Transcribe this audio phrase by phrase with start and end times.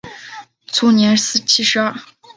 [0.65, 1.95] 卒年七十二。